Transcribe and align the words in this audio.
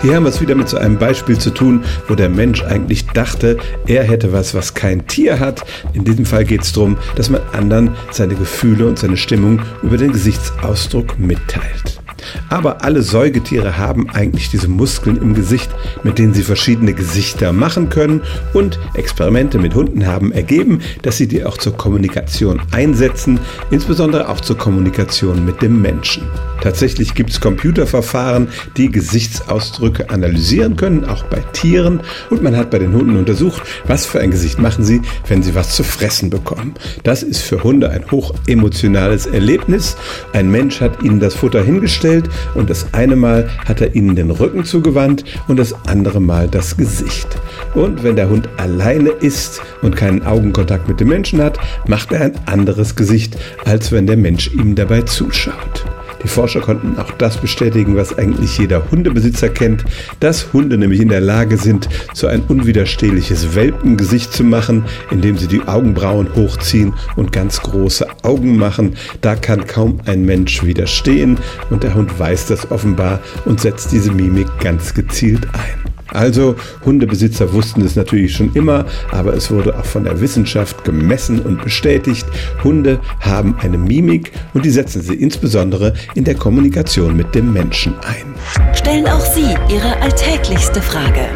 Hier 0.00 0.14
haben 0.14 0.22
wir 0.22 0.30
es 0.30 0.40
wieder 0.40 0.54
mit 0.54 0.68
so 0.68 0.76
einem 0.76 0.96
Beispiel 0.96 1.38
zu 1.38 1.50
tun, 1.50 1.84
wo 2.06 2.14
der 2.14 2.28
Mensch 2.28 2.62
eigentlich 2.62 3.06
dachte, 3.06 3.56
er 3.86 4.04
hätte 4.04 4.32
was, 4.32 4.54
was 4.54 4.74
kein 4.74 5.06
Tier 5.08 5.40
hat. 5.40 5.64
In 5.92 6.04
diesem 6.04 6.24
Fall 6.24 6.44
geht 6.44 6.62
es 6.62 6.72
darum, 6.72 6.96
dass 7.16 7.30
man 7.30 7.40
anderen 7.52 7.96
seine 8.12 8.36
Gefühle 8.36 8.86
und 8.86 8.98
seine 8.98 9.16
Stimmung 9.16 9.60
über 9.82 9.96
den 9.96 10.12
Gesichtsausdruck 10.12 11.18
mitteilt. 11.18 12.00
Aber 12.48 12.84
alle 12.84 13.02
Säugetiere 13.02 13.78
haben 13.78 14.10
eigentlich 14.10 14.50
diese 14.50 14.68
Muskeln 14.68 15.16
im 15.16 15.34
Gesicht, 15.34 15.70
mit 16.02 16.18
denen 16.18 16.34
sie 16.34 16.42
verschiedene 16.42 16.94
Gesichter 16.94 17.52
machen 17.52 17.88
können. 17.88 18.22
Und 18.52 18.78
Experimente 18.94 19.58
mit 19.58 19.74
Hunden 19.74 20.06
haben 20.06 20.32
ergeben, 20.32 20.80
dass 21.02 21.16
sie 21.16 21.28
die 21.28 21.44
auch 21.44 21.58
zur 21.58 21.76
Kommunikation 21.76 22.60
einsetzen, 22.72 23.38
insbesondere 23.70 24.28
auch 24.28 24.40
zur 24.40 24.58
Kommunikation 24.58 25.44
mit 25.44 25.62
dem 25.62 25.80
Menschen. 25.82 26.24
Tatsächlich 26.60 27.14
gibt 27.14 27.30
es 27.30 27.40
Computerverfahren, 27.40 28.48
die 28.76 28.90
Gesichtsausdrücke 28.90 30.10
analysieren 30.10 30.76
können, 30.76 31.04
auch 31.04 31.24
bei 31.24 31.40
Tieren. 31.52 32.00
Und 32.30 32.42
man 32.42 32.56
hat 32.56 32.70
bei 32.70 32.78
den 32.78 32.92
Hunden 32.92 33.16
untersucht, 33.16 33.62
was 33.86 34.06
für 34.06 34.20
ein 34.20 34.30
Gesicht 34.30 34.58
machen 34.58 34.84
sie, 34.84 35.02
wenn 35.28 35.42
sie 35.42 35.54
was 35.54 35.74
zu 35.76 35.84
fressen 35.84 36.30
bekommen. 36.30 36.74
Das 37.04 37.22
ist 37.22 37.42
für 37.42 37.62
Hunde 37.62 37.90
ein 37.90 38.10
hoch 38.10 38.34
emotionales 38.46 39.26
Erlebnis. 39.26 39.96
Ein 40.32 40.50
Mensch 40.50 40.80
hat 40.80 41.02
ihnen 41.02 41.20
das 41.20 41.34
Futter 41.34 41.62
hingestellt 41.62 42.17
und 42.54 42.70
das 42.70 42.86
eine 42.92 43.16
Mal 43.16 43.48
hat 43.66 43.80
er 43.80 43.94
ihnen 43.94 44.16
den 44.16 44.30
Rücken 44.30 44.64
zugewandt 44.64 45.24
und 45.48 45.58
das 45.58 45.74
andere 45.86 46.20
Mal 46.20 46.48
das 46.48 46.76
Gesicht. 46.76 47.28
Und 47.74 48.02
wenn 48.02 48.16
der 48.16 48.30
Hund 48.30 48.48
alleine 48.56 49.10
ist 49.10 49.60
und 49.82 49.96
keinen 49.96 50.24
Augenkontakt 50.24 50.88
mit 50.88 51.00
dem 51.00 51.08
Menschen 51.08 51.42
hat, 51.42 51.58
macht 51.86 52.12
er 52.12 52.22
ein 52.22 52.38
anderes 52.46 52.96
Gesicht, 52.96 53.36
als 53.64 53.92
wenn 53.92 54.06
der 54.06 54.16
Mensch 54.16 54.50
ihm 54.54 54.74
dabei 54.74 55.02
zuschaut. 55.02 55.84
Die 56.22 56.28
Forscher 56.28 56.60
konnten 56.60 56.98
auch 56.98 57.12
das 57.12 57.36
bestätigen, 57.38 57.96
was 57.96 58.16
eigentlich 58.16 58.58
jeder 58.58 58.90
Hundebesitzer 58.90 59.48
kennt, 59.48 59.84
dass 60.20 60.52
Hunde 60.52 60.78
nämlich 60.78 61.00
in 61.00 61.08
der 61.08 61.20
Lage 61.20 61.56
sind, 61.56 61.88
so 62.14 62.26
ein 62.26 62.42
unwiderstehliches 62.42 63.54
Welpengesicht 63.54 64.32
zu 64.32 64.44
machen, 64.44 64.84
indem 65.10 65.36
sie 65.36 65.46
die 65.46 65.62
Augenbrauen 65.62 66.34
hochziehen 66.34 66.94
und 67.16 67.32
ganz 67.32 67.60
große 67.60 68.06
Augen 68.22 68.56
machen. 68.56 68.96
Da 69.20 69.36
kann 69.36 69.66
kaum 69.66 70.00
ein 70.06 70.24
Mensch 70.24 70.64
widerstehen 70.64 71.38
und 71.70 71.82
der 71.82 71.94
Hund 71.94 72.18
weiß 72.18 72.46
das 72.46 72.70
offenbar 72.70 73.20
und 73.44 73.60
setzt 73.60 73.92
diese 73.92 74.12
Mimik 74.12 74.48
ganz 74.60 74.94
gezielt 74.94 75.46
ein. 75.52 75.87
Also 76.12 76.56
Hundebesitzer 76.84 77.52
wussten 77.52 77.82
es 77.82 77.96
natürlich 77.96 78.34
schon 78.34 78.52
immer, 78.54 78.86
aber 79.10 79.34
es 79.34 79.50
wurde 79.50 79.78
auch 79.78 79.84
von 79.84 80.04
der 80.04 80.20
Wissenschaft 80.20 80.84
gemessen 80.84 81.40
und 81.40 81.62
bestätigt. 81.62 82.26
Hunde 82.64 83.00
haben 83.20 83.56
eine 83.60 83.78
Mimik 83.78 84.32
und 84.54 84.64
die 84.64 84.70
setzen 84.70 85.02
sie 85.02 85.14
insbesondere 85.14 85.94
in 86.14 86.24
der 86.24 86.34
Kommunikation 86.34 87.16
mit 87.16 87.34
dem 87.34 87.52
Menschen 87.52 87.94
ein. 88.00 88.34
Stellen 88.74 89.06
auch 89.06 89.20
Sie 89.20 89.54
Ihre 89.68 90.00
alltäglichste 90.00 90.80
Frage 90.80 91.26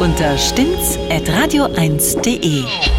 unter 0.00 0.36
stimmt's@radio1.de. 0.36 2.95